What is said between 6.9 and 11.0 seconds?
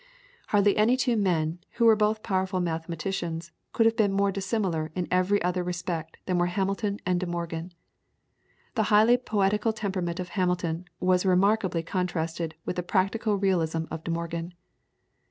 and De Morgan. The highly poetical temperament of Hamilton